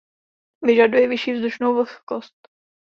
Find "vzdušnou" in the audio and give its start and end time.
1.33-1.75